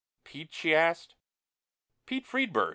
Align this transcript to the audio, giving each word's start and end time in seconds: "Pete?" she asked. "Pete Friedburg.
"Pete?" 0.23 0.51
she 0.51 0.73
asked. 0.73 1.13
"Pete 2.07 2.25
Friedburg. 2.25 2.69